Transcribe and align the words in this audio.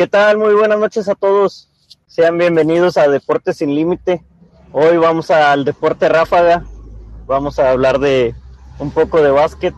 ¿Qué 0.00 0.06
tal? 0.06 0.38
Muy 0.38 0.54
buenas 0.54 0.78
noches 0.78 1.10
a 1.10 1.14
todos. 1.14 1.68
Sean 2.06 2.38
bienvenidos 2.38 2.96
a 2.96 3.06
Deportes 3.06 3.58
sin 3.58 3.74
Límite. 3.74 4.24
Hoy 4.72 4.96
vamos 4.96 5.30
al 5.30 5.66
deporte 5.66 6.08
ráfaga. 6.08 6.64
Vamos 7.26 7.58
a 7.58 7.70
hablar 7.70 7.98
de 7.98 8.34
un 8.78 8.92
poco 8.92 9.20
de 9.20 9.30
básquet 9.30 9.74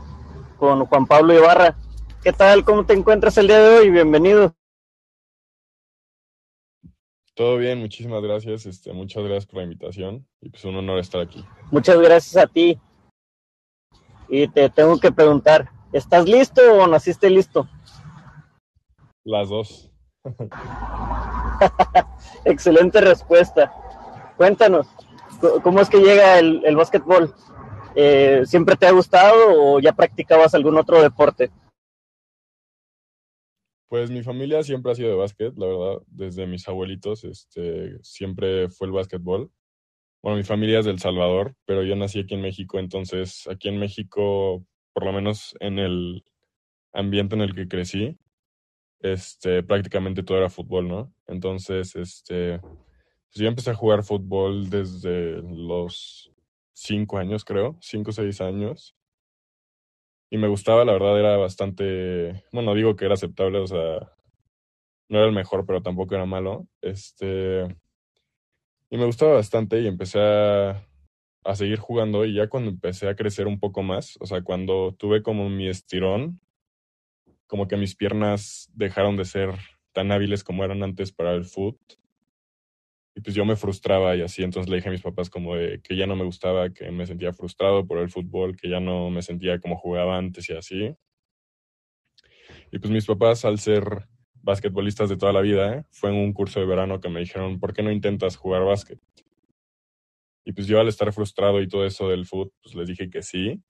con 0.59 0.87
Juan 0.87 1.07
Pablo 1.07 1.35
Ibarra. 1.35 1.77
¿Qué 2.23 2.33
tal? 2.33 2.65
¿Cómo 2.65 2.87
te 2.87 2.93
encuentras 2.93 3.37
el 3.37 3.49
día 3.49 3.59
de 3.59 3.79
hoy? 3.79 3.91
Bienvenido. 3.91 4.55
Todo 7.35 7.57
bien, 7.57 7.81
muchísimas 7.81 8.23
gracias. 8.23 8.65
Este, 8.67 8.93
muchas 8.93 9.25
gracias 9.25 9.47
por 9.47 9.57
la 9.57 9.65
invitación 9.65 10.25
y 10.41 10.51
pues 10.51 10.65
un 10.65 10.77
honor 10.77 11.01
estar 11.01 11.21
aquí. 11.21 11.45
Muchas 11.73 11.99
gracias 11.99 12.37
a 12.37 12.47
ti. 12.47 12.79
Y 14.29 14.47
te 14.47 14.71
tengo 14.71 15.01
que 15.01 15.11
preguntar, 15.11 15.69
¿estás 15.93 16.27
listo 16.27 16.63
o 16.75 16.87
naciste 16.87 17.29
listo? 17.29 17.69
Las 19.25 19.49
dos. 19.49 19.92
Excelente 22.45 23.01
respuesta. 23.01 23.73
Cuéntanos, 24.37 24.87
¿cómo 25.63 25.81
es 25.81 25.89
que 25.89 25.99
llega 25.99 26.39
el, 26.39 26.65
el 26.65 26.77
básquetbol? 26.77 27.35
Eh, 27.95 28.43
¿Siempre 28.47 28.77
te 28.77 28.87
ha 28.87 28.93
gustado 28.93 29.75
o 29.75 29.81
ya 29.81 29.93
practicabas 29.93 30.55
algún 30.55 30.79
otro 30.79 31.03
deporte? 31.03 31.51
Pues 33.89 34.11
mi 34.11 34.23
familia 34.23 34.63
siempre 34.63 34.93
ha 34.93 34.95
sido 34.95 35.11
de 35.11 35.17
básquet, 35.17 35.53
la 35.59 35.67
verdad, 35.67 36.03
desde 36.07 36.47
mis 36.47 36.67
abuelitos, 36.67 37.25
este, 37.25 37.99
siempre 38.03 38.71
fue 38.71 38.87
el 38.87 38.95
básquetbol. 38.95 39.51
Bueno, 40.23 40.39
mi 40.39 40.45
familia 40.45 40.79
es 40.79 40.87
del 40.87 40.99
Salvador, 40.99 41.55
pero 41.67 41.83
yo 41.83 41.95
nací 41.95 42.21
aquí 42.21 42.35
en 42.35 42.41
México, 42.41 42.79
entonces 42.79 43.47
aquí 43.49 43.69
en 43.69 43.79
México, 43.79 44.65
por 44.95 45.05
lo 45.05 45.13
menos 45.13 45.55
en 45.61 45.79
el 45.79 46.25
ambiente 46.95 47.35
en 47.35 47.43
el 47.43 47.55
que 47.55 47.69
crecí, 47.69 48.19
este, 49.03 49.63
prácticamente 49.63 50.23
todo 50.23 50.39
era 50.39 50.51
fútbol, 50.51 50.89
¿no? 50.89 51.13
Entonces, 51.27 51.95
este, 51.97 52.59
pues 52.61 53.35
yo 53.35 53.49
empecé 53.49 53.71
a 53.71 53.75
jugar 53.75 54.05
fútbol 54.05 54.71
desde 54.71 55.43
los 55.43 56.33
cinco 56.73 57.19
años, 57.19 57.45
creo, 57.45 57.77
cinco 57.81 58.11
o 58.11 58.13
seis 58.13 58.41
años 58.41 58.97
y 60.33 60.39
me 60.39 60.49
gustaba, 60.49 60.87
la 60.87 60.95
verdad 60.95 61.21
era 61.21 61.37
bastante, 61.37 62.43
bueno, 62.53 62.75
digo 62.75 62.97
que 62.97 63.05
era 63.05 63.13
aceptable, 63.13 63.59
o 63.59 63.67
sea, 63.67 64.15
no 65.11 65.19
era 65.19 65.27
el 65.27 65.33
mejor, 65.35 65.67
pero 65.67 65.83
tampoco 65.83 66.15
era 66.15 66.25
malo. 66.25 66.67
Este, 66.81 67.65
y 68.89 68.97
me 68.97 69.05
gustaba 69.05 69.35
bastante 69.35 69.79
y 69.83 69.87
empecé 69.87 70.21
a, 70.21 70.89
a 71.45 71.55
seguir 71.55 71.79
jugando 71.81 72.25
y 72.25 72.33
ya 72.33 72.49
cuando 72.49 72.71
empecé 72.71 73.11
a 73.11 73.15
crecer 73.15 73.47
un 73.47 73.61
poco 73.61 73.83
más, 73.83 74.17
o 74.21 74.27
sea, 74.27 74.41
cuando 74.41 74.95
tuve 74.99 75.23
como 75.23 75.51
mi 75.51 75.69
estirón, 75.69 76.41
como 77.53 77.69
que 77.69 77.77
mis 77.77 77.95
piernas 77.95 78.71
dejaron 78.73 79.19
de 79.19 79.27
ser 79.27 79.51
tan 79.93 80.11
hábiles 80.11 80.43
como 80.43 80.65
eran 80.65 80.83
antes 80.83 81.13
para 81.13 81.35
el 81.35 81.45
foot 81.45 81.77
y 83.15 83.21
pues 83.21 83.37
yo 83.37 83.45
me 83.45 83.57
frustraba 83.57 84.17
y 84.17 84.23
así, 84.23 84.43
entonces 84.43 84.71
le 84.71 84.77
dije 84.77 84.89
a 84.89 84.93
mis 84.93 85.03
papás 85.03 85.29
como 85.29 85.53
que 85.53 85.95
ya 85.95 86.07
no 86.07 86.17
me 86.17 86.25
gustaba, 86.25 86.71
que 86.71 86.91
me 86.91 87.05
sentía 87.05 87.35
frustrado 87.35 87.87
por 87.87 87.99
el 87.99 88.09
fútbol, 88.09 88.57
que 88.57 88.71
ya 88.71 88.81
no 88.81 89.11
me 89.11 89.21
sentía 89.21 89.61
como 89.61 89.77
jugaba 89.77 90.17
antes 90.17 90.49
y 90.49 90.55
así. 90.55 90.97
Y 92.71 92.79
pues 92.79 92.91
mis 92.91 93.05
papás, 93.05 93.45
al 93.45 93.59
ser 93.59 93.85
basquetbolistas 94.33 95.11
de 95.11 95.19
toda 95.19 95.35
la 95.35 95.43
vida, 95.43 95.85
fue 95.91 96.09
en 96.09 96.17
un 96.17 96.33
curso 96.33 96.59
de 96.59 96.65
verano 96.65 97.01
que 97.01 97.11
me 97.11 97.21
dijeron, 97.21 97.61
¿por 97.61 97.75
qué 97.75 97.83
no 97.83 97.93
intentas 97.93 98.35
jugar 98.35 98.65
básquet? 98.65 98.99
Y 100.47 100.53
pues 100.55 100.67
yo 100.67 100.81
al 100.81 100.89
estar 100.89 101.13
frustrado 101.13 101.61
y 101.61 101.69
todo 101.69 101.85
eso 101.85 102.09
del 102.09 102.25
fútbol, 102.25 102.51
pues 102.63 102.75
les 102.75 102.89
dije 102.89 103.11
que 103.11 103.21
sí. 103.21 103.63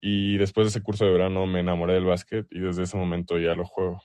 Y 0.00 0.36
después 0.38 0.66
de 0.66 0.68
ese 0.70 0.82
curso 0.82 1.04
de 1.04 1.12
verano 1.12 1.46
me 1.46 1.60
enamoré 1.60 1.94
del 1.94 2.04
básquet 2.04 2.46
y 2.50 2.60
desde 2.60 2.82
ese 2.82 2.96
momento 2.96 3.38
ya 3.38 3.54
lo 3.54 3.64
juego. 3.64 4.00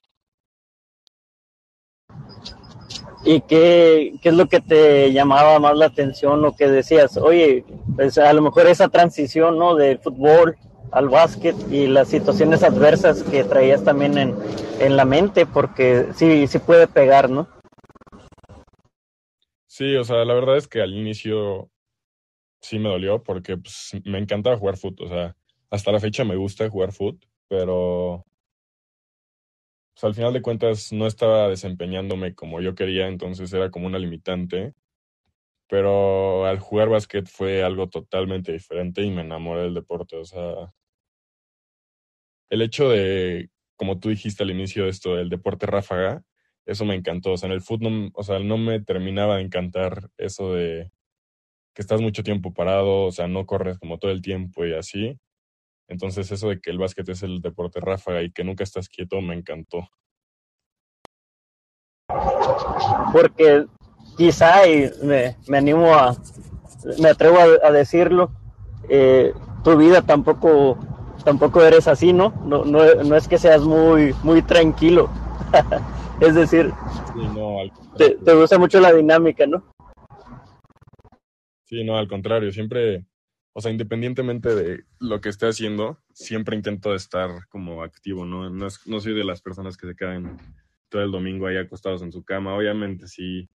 ¿Y 3.24 3.42
qué, 3.42 4.14
qué 4.22 4.30
es 4.30 4.36
lo 4.36 4.48
que 4.48 4.62
te 4.62 5.14
llamaba 5.14 5.60
más 5.60 5.78
la 5.78 5.86
atención 5.86 6.44
o 6.44 6.56
que 6.56 6.68
decías? 6.68 7.18
Oye, 7.18 7.64
pues 7.96 8.18
a 8.18 8.34
lo 8.34 8.42
mejor 8.42 8.66
esa 8.68 8.90
transición, 8.90 9.60
¿no? 9.60 9.76
Del 9.76 10.00
fútbol 10.00 10.58
al 10.92 11.08
básquet 11.08 11.56
y 11.72 11.88
las 11.88 12.10
situaciones 12.10 12.64
adversas 12.64 13.24
que 13.24 13.44
traías 13.44 13.84
también 13.84 14.18
en, 14.18 14.36
en 14.80 14.98
la 14.98 15.06
mente, 15.06 15.46
porque 15.46 16.08
sí, 16.16 16.48
sí 16.48 16.60
puede 16.60 16.88
pegar, 16.88 17.30
¿no? 17.30 17.48
Sí, 19.68 19.96
o 19.96 20.04
sea, 20.04 20.26
la 20.26 20.34
verdad 20.34 20.58
es 20.58 20.68
que 20.68 20.82
al 20.82 20.94
inicio 20.94 21.70
sí 22.62 22.78
me 22.78 22.90
dolió 22.90 23.24
porque 23.24 23.58
pues, 23.58 23.92
me 24.04 24.18
encantaba 24.18 24.58
jugar 24.58 24.78
fútbol, 24.78 25.08
o 25.08 25.10
sea, 25.10 25.36
hasta 25.72 25.92
la 25.92 26.00
fecha 26.00 26.24
me 26.24 26.36
gusta 26.36 26.70
jugar 26.70 26.92
fútbol, 26.92 27.20
pero 27.48 28.26
al 30.02 30.16
final 30.16 30.34
de 30.34 30.42
cuentas 30.42 30.92
no 30.92 31.08
estaba 31.08 31.48
desempeñándome 31.50 32.36
como 32.36 32.62
yo 32.62 32.76
quería, 32.76 33.08
entonces 33.08 33.52
era 33.54 33.72
como 33.72 33.88
una 33.88 34.00
limitante. 34.00 34.74
Pero 35.68 36.46
al 36.46 36.60
jugar 36.60 36.90
básquet 36.90 37.28
fue 37.30 37.64
algo 37.64 37.90
totalmente 37.90 38.52
diferente 38.52 39.04
y 39.04 39.12
me 39.12 39.22
enamoré 39.22 39.64
del 39.64 39.74
deporte. 39.74 40.18
O 40.18 40.26
sea, 40.26 40.74
el 42.50 42.62
hecho 42.62 42.90
de, 42.90 43.50
como 43.76 44.00
tú 44.00 44.10
dijiste 44.10 44.44
al 44.44 44.52
inicio 44.52 44.84
de 44.84 44.90
esto, 44.90 45.16
del 45.16 45.30
deporte 45.30 45.66
ráfaga, 45.66 46.24
eso 46.66 46.86
me 46.86 46.96
encantó. 46.96 47.34
O 47.34 47.38
sea, 47.38 47.48
en 47.48 47.54
el 47.54 47.62
fútbol, 47.62 48.12
o 48.14 48.24
sea, 48.24 48.40
no 48.40 48.58
me 48.58 48.82
terminaba 48.82 49.38
de 49.38 49.44
encantar 49.44 50.10
eso 50.18 50.54
de 50.54 50.92
que 51.74 51.82
estás 51.82 52.02
mucho 52.02 52.24
tiempo 52.24 52.54
parado, 52.54 53.06
o 53.06 53.12
sea, 53.12 53.28
no 53.28 53.46
corres 53.46 53.80
como 53.80 54.00
todo 54.00 54.12
el 54.12 54.22
tiempo 54.22 54.66
y 54.66 54.74
así. 54.74 55.20
Entonces 55.92 56.32
eso 56.32 56.48
de 56.48 56.62
que 56.62 56.72
el 56.72 56.78
básquet 56.78 57.10
es 57.10 57.22
el 57.22 57.42
deporte 57.42 57.82
ráfaga 57.82 58.24
y 58.24 58.32
que 58.32 58.46
nunca 58.46 58.64
estás 58.64 58.88
quieto 58.88 59.20
me 59.20 59.36
encantó. 59.36 59.90
Porque 63.12 63.66
quizá, 64.16 64.66
y 64.70 64.90
me, 65.04 65.36
me 65.50 65.58
animo 65.58 65.94
a, 65.94 66.16
me 66.98 67.10
atrevo 67.10 67.40
a, 67.62 67.72
decirlo, 67.72 68.32
eh, 68.88 69.34
tu 69.66 69.76
vida 69.76 70.02
tampoco, 70.02 70.80
tampoco 71.26 71.62
eres 71.62 71.90
así, 71.90 72.14
¿no? 72.14 72.30
No, 72.46 72.64
no, 72.64 72.80
no 73.04 73.16
es 73.18 73.28
que 73.28 73.38
seas 73.38 73.62
muy, 73.62 74.16
muy 74.24 74.42
tranquilo. 74.42 75.10
es 76.22 76.36
decir, 76.36 76.72
te, 77.98 78.12
te 78.12 78.34
gusta 78.34 78.58
mucho 78.58 78.80
la 78.80 78.94
dinámica, 78.94 79.46
¿no? 79.46 79.62
Sí, 81.66 81.84
no, 81.84 81.98
al 81.98 82.08
contrario, 82.08 82.50
siempre 82.54 83.06
o 83.54 83.62
sea, 83.62 83.72
independientemente 83.72 84.56
de 84.56 84.86
lo 85.00 85.20
que 85.20 85.30
esté 85.30 85.48
haciendo, 85.48 86.00
siempre 86.14 86.56
intento 86.56 86.96
estar 86.96 87.48
como 87.50 87.84
activo, 87.84 88.26
¿no? 88.26 88.50
No, 88.50 88.68
no 88.86 89.00
soy 89.00 89.14
de 89.14 89.26
las 89.26 89.42
personas 89.42 89.76
que 89.76 89.88
se 89.88 89.96
quedan 89.96 90.38
todo 90.90 91.02
el 91.02 91.12
domingo 91.12 91.48
ahí 91.48 91.58
acostados 91.58 92.02
en 92.02 92.12
su 92.12 92.24
cama. 92.24 92.56
Obviamente 92.56 93.08
sí, 93.08 93.50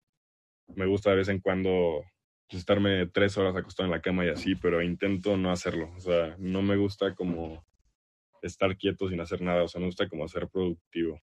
me 0.74 0.86
gusta 0.86 1.10
de 1.10 1.16
vez 1.16 1.28
en 1.28 1.40
cuando 1.40 2.02
pues, 2.48 2.60
estarme 2.60 3.06
tres 3.06 3.38
horas 3.38 3.56
acostado 3.56 3.86
en 3.86 3.92
la 3.92 4.02
cama 4.02 4.24
y 4.26 4.28
así, 4.28 4.54
pero 4.54 4.82
intento 4.82 5.36
no 5.36 5.50
hacerlo. 5.50 5.90
O 5.96 6.00
sea, 6.00 6.36
no 6.38 6.60
me 6.60 6.76
gusta 6.76 7.14
como 7.14 7.64
estar 8.42 8.76
quieto 8.76 9.08
sin 9.08 9.20
hacer 9.20 9.40
nada, 9.40 9.62
o 9.62 9.68
sea, 9.68 9.80
me 9.80 9.86
gusta 9.86 10.08
como 10.08 10.28
ser 10.28 10.48
productivo. 10.48 11.20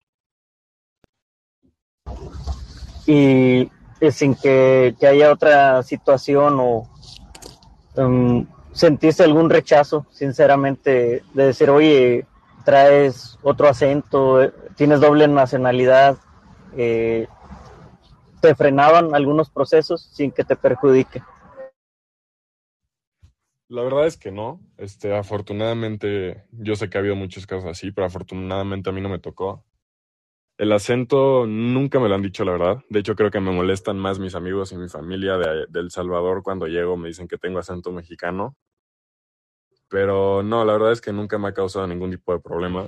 Y 3.06 3.69
sin 4.12 4.35
que, 4.35 4.95
que 5.00 5.07
haya 5.07 5.31
otra 5.31 5.83
situación 5.83 6.57
o 6.59 6.89
um, 7.95 8.45
¿Sentiste 8.73 9.23
algún 9.23 9.50
rechazo, 9.50 10.06
sinceramente, 10.11 11.23
de 11.34 11.45
decir, 11.45 11.69
oye, 11.69 12.25
traes 12.66 13.38
otro 13.44 13.67
acento, 13.67 14.51
tienes 14.75 15.00
doble 15.00 15.28
nacionalidad? 15.28 16.17
Eh, 16.75 17.28
¿Te 18.41 18.56
frenaban 18.56 19.13
algunos 19.13 19.50
procesos 19.50 20.09
sin 20.12 20.31
que 20.31 20.44
te 20.44 20.56
perjudique? 20.56 21.22
La 23.69 23.83
verdad 23.83 24.06
es 24.06 24.17
que 24.17 24.31
no. 24.31 24.59
Este, 24.78 25.16
afortunadamente, 25.16 26.44
yo 26.51 26.75
sé 26.75 26.89
que 26.89 26.97
ha 26.97 27.01
habido 27.01 27.16
muchos 27.16 27.47
casos 27.47 27.66
así, 27.66 27.91
pero 27.91 28.06
afortunadamente 28.06 28.89
a 28.89 28.94
mí 28.94 29.01
no 29.01 29.09
me 29.09 29.19
tocó. 29.19 29.66
El 30.57 30.72
acento 30.72 31.47
nunca 31.47 32.00
me 32.00 32.07
lo 32.07 32.16
han 32.16 32.22
dicho, 32.22 32.45
la 32.45 32.51
verdad. 32.51 32.83
De 32.89 33.00
hecho, 33.00 33.15
creo 33.15 33.31
que 33.31 33.39
me 33.39 33.51
molestan 33.51 33.97
más 33.97 34.19
mis 34.19 34.36
amigos 34.36 34.71
y 34.71 34.77
mi 34.77 34.88
familia 34.88 35.38
de, 35.38 35.65
El 35.74 35.89
Salvador 35.89 36.44
cuando 36.44 36.68
llego. 36.68 36.95
Me 36.97 37.07
dicen 37.07 37.27
que 37.27 37.39
tengo 37.39 37.57
acento 37.57 37.92
mexicano. 37.92 38.56
Pero 39.94 40.42
no, 40.42 40.66
la 40.66 40.74
verdad 40.74 40.92
es 40.92 41.01
que 41.01 41.13
nunca 41.13 41.38
me 41.38 41.50
ha 41.50 41.54
causado 41.54 41.86
ningún 41.86 42.10
tipo 42.10 42.34
de 42.34 42.40
problema. 42.40 42.84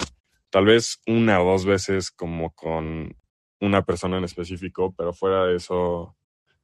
Tal 0.50 0.66
vez 0.66 1.00
una 1.06 1.40
o 1.40 1.46
dos 1.46 1.64
veces 1.64 2.10
como 2.10 2.50
con 2.56 3.16
una 3.62 3.84
persona 3.84 4.18
en 4.18 4.24
específico, 4.24 4.92
pero 4.98 5.14
fuera 5.14 5.46
de 5.46 5.58
eso 5.58 6.16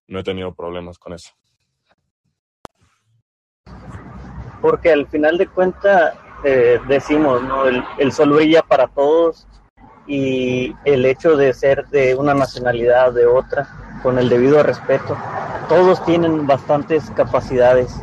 no 0.08 0.20
he 0.20 0.24
tenido 0.24 0.56
problemas 0.56 0.98
con 0.98 1.14
eso. 1.14 1.30
Porque 4.64 4.92
al 4.92 5.06
final 5.10 5.38
de 5.38 5.46
cuentas 5.46 6.16
eh, 6.44 6.80
decimos, 6.88 7.44
¿no? 7.44 7.68
El, 7.68 7.84
el 8.00 8.12
sol 8.12 8.32
brilla 8.32 8.64
para 8.64 8.88
todos 8.88 9.48
y 10.08 10.76
el 10.86 11.06
hecho 11.06 11.38
de 11.38 11.54
ser 11.54 11.86
de 11.90 12.16
una 12.16 12.34
nacionalidad, 12.34 13.14
de 13.14 13.28
otra, 13.28 13.68
con 14.02 14.18
el 14.18 14.28
debido 14.28 14.64
respeto. 14.64 15.16
Todos 15.70 16.04
tienen 16.04 16.48
bastantes 16.48 17.12
capacidades 17.12 17.96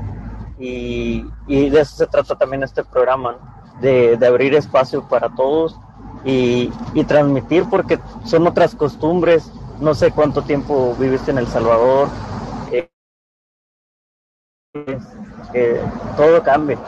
y, 0.58 1.22
de 1.46 1.80
eso 1.80 1.96
se 1.96 2.06
trata 2.06 2.36
también 2.36 2.62
este 2.62 2.84
programa, 2.84 3.36
de, 3.80 4.18
abrir 4.26 4.54
espacio 4.54 5.06
para 5.08 5.28
todos, 5.34 5.78
y, 6.24 6.70
transmitir 7.06 7.64
porque 7.70 7.98
son 8.24 8.46
otras 8.46 8.74
costumbres. 8.74 9.50
No 9.80 9.94
sé 9.94 10.10
cuánto 10.10 10.42
tiempo 10.42 10.96
viviste 10.96 11.30
en 11.30 11.38
El 11.38 11.46
Salvador. 11.46 12.08
Eh, 15.54 15.80
todo 16.16 16.42
cambia. 16.42 16.78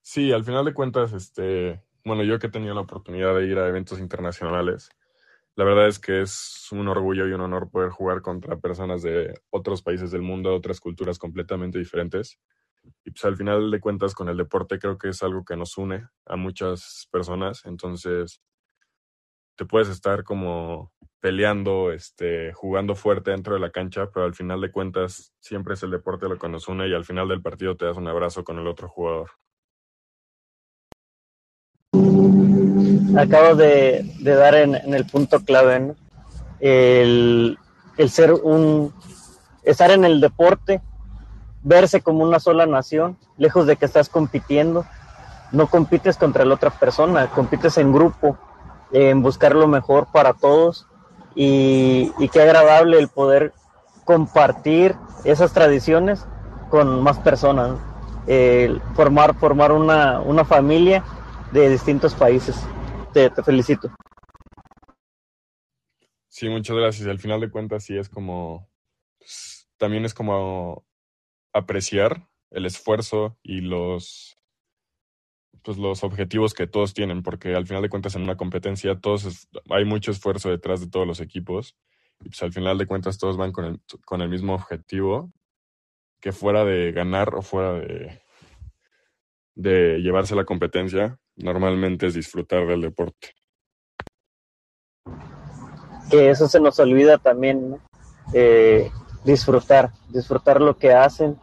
Sí, 0.00 0.32
al 0.32 0.44
final 0.44 0.64
de 0.64 0.72
cuentas, 0.72 1.12
este, 1.12 1.82
bueno, 2.04 2.22
yo 2.22 2.38
que 2.38 2.46
he 2.46 2.50
tenido 2.50 2.74
la 2.74 2.80
oportunidad 2.82 3.34
de 3.34 3.46
ir 3.46 3.58
a 3.58 3.68
eventos 3.68 3.98
internacionales, 3.98 4.88
la 5.56 5.64
verdad 5.64 5.88
es 5.88 5.98
que 5.98 6.20
es 6.22 6.68
un 6.72 6.86
orgullo 6.88 7.26
y 7.26 7.32
un 7.32 7.40
honor 7.40 7.70
poder 7.70 7.90
jugar 7.90 8.22
contra 8.22 8.58
personas 8.58 9.02
de 9.02 9.34
otros 9.50 9.82
países 9.82 10.10
del 10.10 10.22
mundo, 10.22 10.54
otras 10.54 10.80
culturas 10.80 11.18
completamente 11.18 11.78
diferentes. 11.78 12.38
Y 13.04 13.10
pues 13.12 13.24
al 13.24 13.36
final 13.36 13.70
de 13.70 13.80
cuentas 13.80 14.14
con 14.14 14.28
el 14.28 14.36
deporte 14.36 14.78
creo 14.78 14.98
que 14.98 15.08
es 15.08 15.22
algo 15.22 15.44
que 15.44 15.56
nos 15.56 15.78
une 15.78 16.08
a 16.26 16.36
muchas 16.36 17.08
personas. 17.10 17.64
Entonces 17.66 18.40
te 19.56 19.64
puedes 19.64 19.88
estar 19.88 20.24
como 20.24 20.92
peleando, 21.20 21.90
este, 21.92 22.52
jugando 22.52 22.94
fuerte 22.94 23.30
dentro 23.30 23.54
de 23.54 23.60
la 23.60 23.70
cancha, 23.70 24.10
pero 24.12 24.26
al 24.26 24.34
final 24.34 24.60
de 24.60 24.70
cuentas 24.70 25.32
siempre 25.40 25.74
es 25.74 25.82
el 25.82 25.90
deporte 25.90 26.28
lo 26.28 26.38
que 26.38 26.48
nos 26.48 26.68
une 26.68 26.88
y 26.88 26.94
al 26.94 27.04
final 27.04 27.28
del 27.28 27.42
partido 27.42 27.76
te 27.76 27.86
das 27.86 27.96
un 27.96 28.06
abrazo 28.08 28.44
con 28.44 28.58
el 28.58 28.66
otro 28.66 28.88
jugador. 28.88 29.30
Acabo 33.16 33.54
de, 33.54 34.04
dar 34.20 34.54
en, 34.54 34.74
el 34.74 35.06
punto 35.06 35.40
clave, 35.44 35.94
el, 36.60 37.58
el 37.96 38.10
ser 38.10 38.32
un, 38.32 38.92
estar 39.62 39.90
en 39.90 40.04
el 40.04 40.20
deporte 40.20 40.80
verse 41.66 42.00
como 42.00 42.22
una 42.22 42.38
sola 42.38 42.64
nación, 42.64 43.18
lejos 43.36 43.66
de 43.66 43.76
que 43.76 43.84
estás 43.84 44.08
compitiendo. 44.08 44.86
No 45.50 45.66
compites 45.66 46.16
contra 46.16 46.44
la 46.44 46.54
otra 46.54 46.70
persona, 46.70 47.26
compites 47.28 47.76
en 47.78 47.92
grupo, 47.92 48.38
en 48.92 49.22
buscar 49.22 49.54
lo 49.54 49.66
mejor 49.66 50.06
para 50.12 50.32
todos 50.32 50.86
y, 51.34 52.12
qué 52.32 52.42
agradable 52.42 52.98
el 52.98 53.08
poder 53.08 53.52
compartir 54.04 54.94
esas 55.24 55.52
tradiciones 55.52 56.24
con 56.70 57.02
más 57.02 57.18
personas, 57.18 57.78
formar, 58.94 59.34
formar 59.34 59.72
una, 59.72 60.20
una, 60.20 60.44
familia 60.44 61.04
de 61.52 61.68
distintos 61.68 62.14
países. 62.14 62.56
Te, 63.16 63.30
felicito. 63.42 63.88
Sí, 66.28 66.50
muchas 66.50 66.76
gracias. 66.76 67.08
Al 67.08 67.18
final 67.18 67.40
de 67.40 67.50
cuentas, 67.50 67.82
sí 67.82 67.96
es 67.96 68.10
como, 68.10 68.68
pues, 69.18 69.70
también 69.78 70.04
es 70.04 70.12
como 70.12 70.84
apreciar 71.54 72.28
el 72.50 72.66
esfuerzo 72.66 73.38
y 73.42 73.62
los 73.62 74.36
pues 75.62 75.78
los 75.78 76.04
objetivos 76.04 76.52
que 76.52 76.66
todos 76.66 76.92
tienen, 76.92 77.22
porque 77.22 77.54
al 77.54 77.66
final 77.66 77.82
de 77.82 77.88
cuentas 77.88 78.14
en 78.14 78.22
una 78.22 78.36
competencia 78.36 79.00
todos 79.00 79.48
hay 79.70 79.86
mucho 79.86 80.10
esfuerzo 80.10 80.50
detrás 80.50 80.80
de 80.80 80.88
todos 80.88 81.06
los 81.06 81.20
equipos 81.20 81.74
y 82.20 82.28
pues 82.28 82.42
al 82.42 82.52
final 82.52 82.76
de 82.76 82.86
cuentas 82.86 83.16
todos 83.16 83.38
van 83.38 83.50
con 83.50 83.64
el, 83.64 83.80
con 84.04 84.20
el 84.20 84.28
mismo 84.28 84.54
objetivo 84.54 85.32
que 86.20 86.32
fuera 86.32 86.66
de 86.66 86.92
ganar 86.92 87.34
o 87.34 87.40
fuera 87.40 87.72
de, 87.72 88.20
de 89.54 89.98
llevarse 90.02 90.36
la 90.36 90.44
competencia, 90.44 91.18
normalmente 91.36 92.06
es 92.06 92.14
disfrutar 92.14 92.66
del 92.66 92.82
deporte. 92.82 93.32
Que 96.10 96.30
eso 96.30 96.48
se 96.48 96.60
nos 96.60 96.78
olvida 96.78 97.18
también, 97.18 97.78
eh, 98.32 98.90
disfrutar, 99.24 99.92
disfrutar 100.08 100.60
lo 100.60 100.76
que 100.76 100.92
hacen 100.92 101.38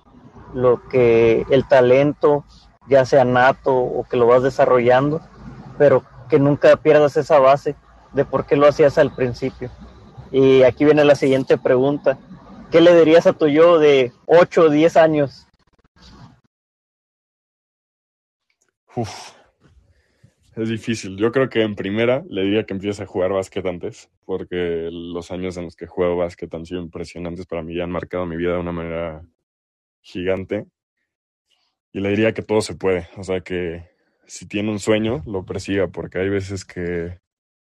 lo 0.53 0.87
que 0.87 1.45
el 1.49 1.67
talento, 1.67 2.45
ya 2.87 3.05
sea 3.05 3.25
nato 3.25 3.75
o 3.75 4.03
que 4.07 4.17
lo 4.17 4.27
vas 4.27 4.43
desarrollando, 4.43 5.21
pero 5.77 6.03
que 6.29 6.39
nunca 6.39 6.75
pierdas 6.77 7.17
esa 7.17 7.39
base 7.39 7.75
de 8.13 8.25
por 8.25 8.45
qué 8.45 8.55
lo 8.55 8.67
hacías 8.67 8.97
al 8.97 9.13
principio. 9.13 9.69
Y 10.31 10.63
aquí 10.63 10.85
viene 10.85 11.03
la 11.03 11.15
siguiente 11.15 11.57
pregunta. 11.57 12.17
¿Qué 12.71 12.81
le 12.81 12.95
dirías 12.95 13.27
a 13.27 13.33
tu 13.33 13.47
yo 13.47 13.77
de 13.77 14.11
8 14.25 14.63
o 14.63 14.69
10 14.69 14.97
años? 14.97 15.47
Uf, 18.95 19.31
es 20.55 20.69
difícil. 20.69 21.17
Yo 21.17 21.31
creo 21.31 21.49
que 21.49 21.61
en 21.61 21.75
primera 21.75 22.23
le 22.29 22.43
diría 22.43 22.65
que 22.65 22.73
empiece 22.73 23.03
a 23.03 23.07
jugar 23.07 23.31
básquet 23.31 23.65
antes, 23.65 24.09
porque 24.25 24.89
los 24.91 25.31
años 25.31 25.57
en 25.57 25.65
los 25.65 25.75
que 25.75 25.87
juego 25.87 26.17
básquet 26.17 26.53
han 26.53 26.65
sido 26.65 26.81
impresionantes 26.81 27.45
para 27.45 27.63
mí 27.63 27.73
y 27.73 27.81
han 27.81 27.91
marcado 27.91 28.25
mi 28.25 28.35
vida 28.35 28.53
de 28.53 28.59
una 28.59 28.71
manera 28.71 29.25
gigante. 30.01 30.65
Y 31.91 31.99
le 31.99 32.09
diría 32.09 32.33
que 32.33 32.41
todo 32.41 32.61
se 32.61 32.75
puede. 32.75 33.07
O 33.17 33.23
sea, 33.23 33.41
que 33.41 33.89
si 34.25 34.47
tiene 34.47 34.71
un 34.71 34.79
sueño, 34.79 35.23
lo 35.25 35.45
persiga, 35.45 35.87
porque 35.87 36.19
hay 36.19 36.29
veces 36.29 36.65
que 36.65 37.19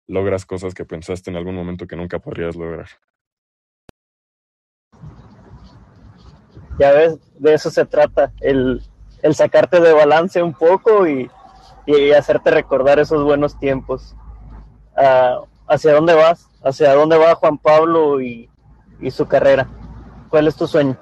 logras 0.08 0.46
cosas 0.46 0.74
que 0.74 0.86
pensaste 0.86 1.30
en 1.30 1.38
algún 1.38 1.56
momento 1.56 1.88
que 1.88 1.96
nunca 1.96 2.20
podrías 2.20 2.56
lograr. 2.56 2.88
Ya 6.78 6.92
ves, 6.92 7.18
de 7.40 7.54
eso 7.54 7.72
se 7.72 7.86
trata, 7.86 8.34
el, 8.42 8.82
el 9.22 9.34
sacarte 9.34 9.80
de 9.80 9.94
balance 9.94 10.44
un 10.44 10.54
poco 10.54 11.08
y, 11.08 11.30
y 11.86 12.12
hacerte 12.12 12.52
recordar 12.52 13.00
esos 13.00 13.24
buenos 13.24 13.58
tiempos. 13.60 14.16
Ah, 14.96 15.42
¿Hacia 15.68 15.94
dónde 15.94 16.14
vas? 16.14 16.50
¿Hacia 16.64 16.94
dónde 16.94 17.18
va 17.18 17.36
Juan 17.36 17.58
Pablo 17.58 18.22
y, 18.22 18.50
y 19.00 19.12
su 19.12 19.28
carrera? 19.28 19.68
¿Cuál 20.30 20.48
es 20.48 20.56
tu 20.56 20.68
sueño? 20.68 20.98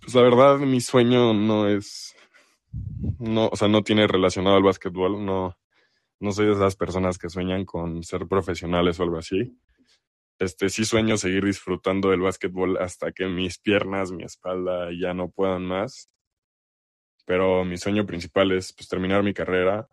Pues 0.00 0.14
la 0.14 0.22
verdad, 0.22 0.58
mi 0.58 0.80
sueño 0.80 1.34
no 1.34 1.68
es. 1.68 2.14
No, 3.18 3.48
o 3.48 3.56
sea, 3.56 3.68
no 3.68 3.82
tiene 3.82 4.06
relacionado 4.06 4.56
al 4.56 4.62
básquetbol. 4.62 5.24
No, 5.24 5.56
no 6.20 6.32
soy 6.32 6.46
de 6.46 6.52
esas 6.52 6.76
personas 6.76 7.18
que 7.18 7.28
sueñan 7.28 7.64
con 7.64 8.02
ser 8.02 8.28
profesionales 8.28 9.00
o 9.00 9.02
algo 9.02 9.18
así. 9.18 9.58
Este, 10.38 10.68
sí 10.68 10.84
sueño 10.84 11.16
seguir 11.16 11.44
disfrutando 11.44 12.10
del 12.10 12.20
básquetbol 12.20 12.76
hasta 12.76 13.10
que 13.12 13.26
mis 13.26 13.58
piernas, 13.58 14.12
mi 14.12 14.22
espalda 14.22 14.90
ya 14.98 15.14
no 15.14 15.30
puedan 15.30 15.64
más. 15.64 16.10
Pero 17.26 17.64
mi 17.64 17.76
sueño 17.76 18.06
principal 18.06 18.52
es 18.52 18.72
pues, 18.72 18.88
terminar 18.88 19.22
mi 19.22 19.34
carrera 19.34 19.88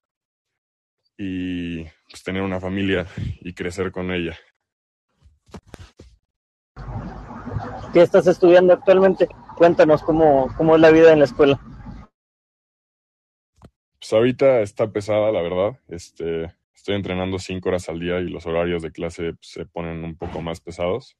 y 1.17 1.83
pues, 2.09 2.23
tener 2.23 2.43
una 2.43 2.61
familia 2.61 3.07
y 3.41 3.53
crecer 3.53 3.91
con 3.91 4.11
ella. 4.11 4.37
¿Qué 7.91 8.01
estás 8.01 8.27
estudiando 8.27 8.73
actualmente? 8.73 9.27
Cuéntanos 9.57 10.01
cómo, 10.03 10.53
cómo 10.57 10.75
es 10.75 10.81
la 10.81 10.91
vida 10.91 11.11
en 11.11 11.19
la 11.19 11.25
escuela. 11.25 11.59
Pues 13.99 14.13
ahorita 14.13 14.61
está 14.61 14.91
pesada, 14.91 15.31
la 15.31 15.41
verdad. 15.41 15.79
Este, 15.87 16.53
estoy 16.73 16.95
entrenando 16.95 17.39
cinco 17.39 17.69
horas 17.69 17.89
al 17.89 17.99
día 17.99 18.19
y 18.19 18.29
los 18.29 18.45
horarios 18.45 18.83
de 18.83 18.91
clase 18.91 19.33
pues, 19.33 19.47
se 19.47 19.65
ponen 19.65 20.03
un 20.03 20.17
poco 20.17 20.41
más 20.41 20.59
pesados. 20.59 21.17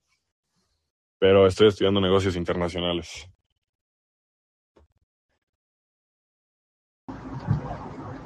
Pero 1.17 1.48
estoy 1.48 1.70
estudiando 1.70 2.01
negocios 2.01 2.36
internacionales. 2.36 3.29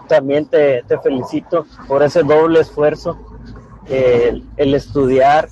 También 0.08 0.46
te, 0.46 0.84
te 0.84 0.98
felicito 1.00 1.66
por 1.88 2.04
ese 2.04 2.24
doble 2.24 2.62
esfuerzo, 2.62 3.18
el, 3.88 4.44
el 4.58 4.74
estudiar, 4.74 5.50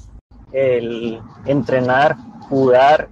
el 0.52 1.20
entrenar, 1.46 2.16
jugar 2.50 3.10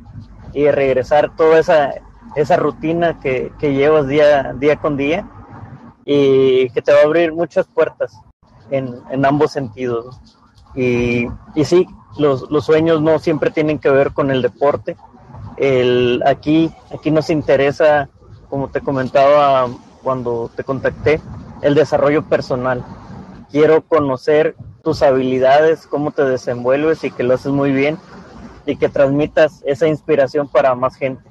y 0.53 0.69
regresar 0.69 1.35
toda 1.35 1.59
esa, 1.59 1.93
esa 2.35 2.55
rutina 2.57 3.19
que, 3.19 3.51
que, 3.59 3.73
llevas 3.73 4.07
día, 4.07 4.53
día 4.53 4.77
con 4.77 4.97
día 4.97 5.27
y 6.05 6.69
que 6.69 6.81
te 6.81 6.93
va 6.93 6.99
a 6.99 7.03
abrir 7.03 7.33
muchas 7.33 7.67
puertas 7.67 8.17
en, 8.69 8.95
en 9.09 9.25
ambos 9.25 9.51
sentidos. 9.51 10.19
Y, 10.75 11.27
y 11.55 11.65
sí, 11.65 11.85
los, 12.17 12.49
los, 12.49 12.65
sueños 12.65 13.01
no 13.01 13.19
siempre 13.19 13.51
tienen 13.51 13.79
que 13.79 13.89
ver 13.89 14.11
con 14.11 14.31
el 14.31 14.41
deporte. 14.41 14.97
El, 15.57 16.23
aquí, 16.25 16.71
aquí 16.93 17.11
nos 17.11 17.29
interesa, 17.29 18.09
como 18.49 18.69
te 18.69 18.81
comentaba 18.81 19.67
cuando 20.03 20.51
te 20.55 20.63
contacté, 20.63 21.21
el 21.61 21.75
desarrollo 21.75 22.27
personal. 22.27 22.83
Quiero 23.49 23.81
conocer 23.83 24.55
tus 24.83 25.01
habilidades, 25.01 25.87
cómo 25.87 26.11
te 26.11 26.23
desenvuelves 26.23 27.03
y 27.03 27.11
que 27.11 27.23
lo 27.23 27.35
haces 27.35 27.51
muy 27.51 27.71
bien 27.71 27.97
y 28.65 28.77
que 28.77 28.89
transmitas 28.89 29.63
esa 29.65 29.87
inspiración 29.87 30.49
para 30.49 30.75
más 30.75 30.95
gente, 30.95 31.23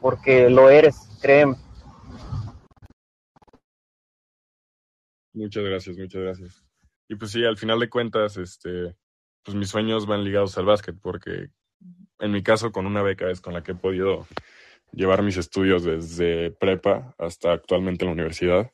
porque 0.00 0.50
lo 0.50 0.70
eres, 0.70 1.08
créeme. 1.20 1.56
Muchas 5.32 5.64
gracias, 5.64 5.96
muchas 5.96 6.22
gracias. 6.22 6.64
Y 7.08 7.14
pues 7.14 7.30
sí, 7.30 7.44
al 7.44 7.56
final 7.56 7.78
de 7.78 7.88
cuentas, 7.88 8.36
este, 8.36 8.96
pues 9.44 9.56
mis 9.56 9.68
sueños 9.68 10.06
van 10.06 10.24
ligados 10.24 10.58
al 10.58 10.66
básquet, 10.66 10.96
porque 11.00 11.50
en 12.18 12.32
mi 12.32 12.42
caso 12.42 12.72
con 12.72 12.86
una 12.86 13.02
beca 13.02 13.30
es 13.30 13.40
con 13.40 13.54
la 13.54 13.62
que 13.62 13.72
he 13.72 13.76
podido 13.76 14.26
llevar 14.92 15.22
mis 15.22 15.36
estudios 15.36 15.84
desde 15.84 16.50
prepa 16.50 17.14
hasta 17.18 17.52
actualmente 17.52 18.04
en 18.04 18.08
la 18.08 18.14
universidad. 18.14 18.70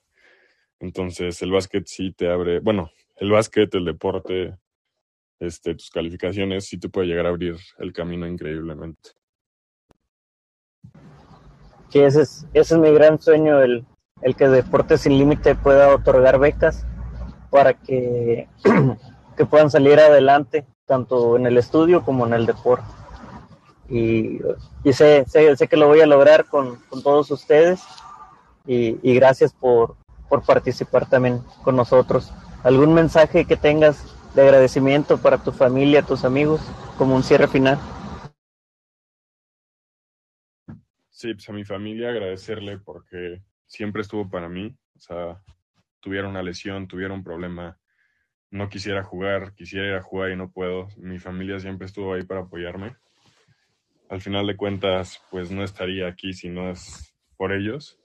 Entonces 0.80 1.40
el 1.42 1.52
básquet 1.52 1.86
sí 1.86 2.12
te 2.12 2.30
abre, 2.30 2.60
bueno, 2.60 2.90
el 3.16 3.30
básquet, 3.30 3.74
el 3.74 3.84
deporte, 3.84 4.56
este, 5.38 5.74
tus 5.74 5.90
calificaciones, 5.90 6.66
sí 6.66 6.78
te 6.78 6.88
puede 6.88 7.08
llegar 7.08 7.26
a 7.26 7.30
abrir 7.30 7.56
el 7.78 7.92
camino 7.92 8.26
increíblemente. 8.26 9.10
que 11.94 12.06
ese 12.06 12.22
es, 12.22 12.44
ese 12.54 12.74
es 12.74 12.80
mi 12.80 12.92
gran 12.92 13.20
sueño, 13.20 13.62
el, 13.62 13.86
el 14.22 14.34
que 14.34 14.48
Deportes 14.48 15.02
Sin 15.02 15.16
Límite 15.16 15.54
pueda 15.54 15.94
otorgar 15.94 16.40
becas 16.40 16.84
para 17.50 17.74
que, 17.74 18.48
que 19.36 19.46
puedan 19.46 19.70
salir 19.70 20.00
adelante, 20.00 20.66
tanto 20.86 21.36
en 21.36 21.46
el 21.46 21.56
estudio 21.56 22.04
como 22.04 22.26
en 22.26 22.34
el 22.34 22.46
deporte. 22.46 22.84
Y, 23.88 24.40
y 24.84 24.92
sé, 24.92 25.24
sé, 25.28 25.56
sé, 25.56 25.68
que 25.68 25.76
lo 25.76 25.88
voy 25.88 26.00
a 26.00 26.06
lograr 26.06 26.46
con, 26.46 26.76
con 26.90 27.02
todos 27.02 27.30
ustedes 27.30 27.82
y, 28.66 28.98
y 29.02 29.14
gracias 29.14 29.52
por, 29.54 29.96
por 30.28 30.42
participar 30.44 31.08
también 31.08 31.40
con 31.64 31.76
nosotros. 31.76 32.32
¿Algún 32.64 32.94
mensaje 32.94 33.46
que 33.46 33.56
tengas 33.56 34.04
de 34.34 34.42
agradecimiento 34.42 35.18
para 35.18 35.38
tu 35.38 35.52
familia, 35.52 36.02
tus 36.02 36.24
amigos, 36.24 36.60
como 36.98 37.16
un 37.16 37.22
cierre 37.24 37.48
final? 37.48 37.78
Sí, 41.10 41.34
pues 41.34 41.48
a 41.48 41.52
mi 41.52 41.64
familia 41.64 42.10
agradecerle 42.10 42.78
porque 42.78 43.42
siempre 43.66 44.02
estuvo 44.02 44.30
para 44.30 44.48
mí. 44.48 44.76
O 44.96 45.00
sea, 45.00 45.42
tuviera 46.00 46.28
una 46.28 46.42
lesión, 46.42 46.88
tuviera 46.88 47.14
un 47.14 47.24
problema, 47.24 47.78
no 48.50 48.68
quisiera 48.68 49.04
jugar, 49.04 49.54
quisiera 49.54 49.88
ir 49.88 49.94
a 49.94 50.02
jugar 50.02 50.32
y 50.32 50.36
no 50.36 50.50
puedo. 50.52 50.88
Mi 50.98 51.18
familia 51.18 51.60
siempre 51.60 51.86
estuvo 51.86 52.14
ahí 52.14 52.24
para 52.24 52.42
apoyarme. 52.42 52.96
Al 54.08 54.20
final 54.20 54.46
de 54.46 54.56
cuentas, 54.56 55.22
pues 55.30 55.50
no 55.50 55.64
estaría 55.64 56.06
aquí 56.06 56.32
si 56.34 56.48
no 56.48 56.70
es 56.70 57.14
por 57.36 57.52
ellos. 57.52 57.98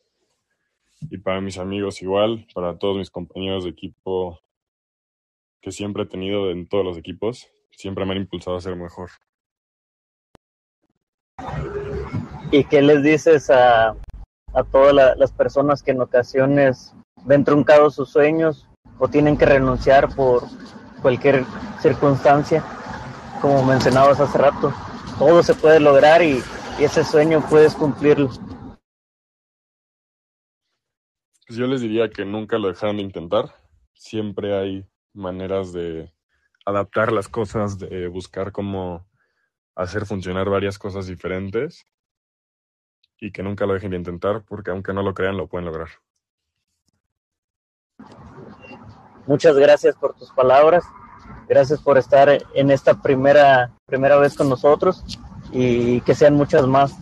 Y 1.01 1.17
para 1.17 1.41
mis 1.41 1.57
amigos 1.57 2.01
igual, 2.01 2.47
para 2.53 2.77
todos 2.77 2.97
mis 2.97 3.09
compañeros 3.09 3.63
de 3.63 3.71
equipo 3.71 4.39
que 5.61 5.71
siempre 5.71 6.03
he 6.03 6.05
tenido 6.05 6.51
en 6.51 6.67
todos 6.67 6.85
los 6.85 6.97
equipos, 6.97 7.47
siempre 7.71 8.05
me 8.05 8.11
han 8.11 8.19
impulsado 8.19 8.57
a 8.57 8.61
ser 8.61 8.75
mejor. 8.75 9.09
¿Y 12.51 12.63
qué 12.65 12.81
les 12.81 13.03
dices 13.03 13.49
a, 13.49 13.89
a 14.53 14.63
todas 14.71 14.93
la, 14.93 15.15
las 15.15 15.31
personas 15.31 15.83
que 15.83 15.91
en 15.91 16.01
ocasiones 16.01 16.93
ven 17.25 17.43
truncados 17.43 17.95
sus 17.95 18.09
sueños 18.09 18.67
o 18.97 19.07
tienen 19.07 19.37
que 19.37 19.45
renunciar 19.45 20.13
por 20.15 20.43
cualquier 21.01 21.45
circunstancia? 21.81 22.63
Como 23.41 23.63
mencionabas 23.65 24.19
hace 24.19 24.37
rato, 24.37 24.73
todo 25.19 25.43
se 25.43 25.53
puede 25.53 25.79
lograr 25.79 26.23
y, 26.23 26.41
y 26.79 26.83
ese 26.83 27.03
sueño 27.03 27.45
puedes 27.47 27.75
cumplirlo. 27.75 28.29
Pues 31.45 31.57
yo 31.59 31.67
les 31.67 31.81
diría 31.81 32.09
que 32.09 32.25
nunca 32.25 32.57
lo 32.57 32.69
dejaran 32.69 32.97
de 32.97 33.03
intentar. 33.03 33.53
Siempre 33.93 34.57
hay 34.57 34.89
maneras 35.13 35.73
de 35.73 36.13
adaptar 36.65 37.11
las 37.11 37.27
cosas, 37.27 37.77
de 37.77 38.07
buscar 38.07 38.51
cómo 38.51 39.07
hacer 39.75 40.05
funcionar 40.05 40.49
varias 40.49 40.77
cosas 40.77 41.07
diferentes 41.07 41.85
y 43.19 43.31
que 43.31 43.43
nunca 43.43 43.65
lo 43.65 43.73
dejen 43.73 43.91
de 43.91 43.97
intentar 43.97 44.43
porque 44.45 44.71
aunque 44.71 44.93
no 44.93 45.03
lo 45.03 45.13
crean 45.13 45.37
lo 45.37 45.47
pueden 45.47 45.65
lograr. 45.65 45.89
Muchas 49.25 49.55
gracias 49.57 49.95
por 49.95 50.15
tus 50.15 50.31
palabras, 50.31 50.85
gracias 51.49 51.81
por 51.81 51.97
estar 51.97 52.29
en 52.53 52.71
esta 52.71 53.01
primera, 53.01 53.71
primera 53.87 54.17
vez 54.17 54.35
con 54.35 54.47
nosotros 54.47 55.03
y 55.51 55.99
que 56.01 56.13
sean 56.13 56.35
muchas 56.35 56.67
más, 56.67 56.95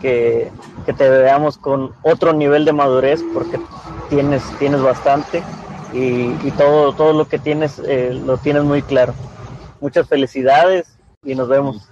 que, 0.00 0.50
que 0.86 0.94
te 0.94 1.08
veamos 1.08 1.58
con 1.58 1.92
otro 2.02 2.32
nivel 2.32 2.64
de 2.64 2.72
madurez 2.72 3.22
porque 3.34 3.60
tienes, 4.08 4.42
tienes 4.58 4.80
bastante 4.80 5.44
y, 5.92 6.30
y 6.46 6.52
todo, 6.56 6.94
todo 6.94 7.12
lo 7.12 7.28
que 7.28 7.38
tienes 7.38 7.78
eh, 7.80 8.14
lo 8.14 8.38
tienes 8.38 8.64
muy 8.64 8.82
claro. 8.82 9.14
Muchas 9.80 10.08
felicidades 10.08 10.98
y 11.22 11.34
nos 11.34 11.48
vemos. 11.48 11.90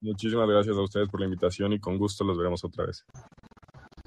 Muchísimas 0.00 0.48
gracias 0.48 0.76
a 0.76 0.82
ustedes 0.82 1.08
por 1.08 1.20
la 1.20 1.26
invitación 1.26 1.72
y 1.72 1.78
con 1.78 1.96
gusto 1.96 2.24
los 2.24 2.36
veremos 2.36 2.62
otra 2.64 2.86
vez. 2.86 3.04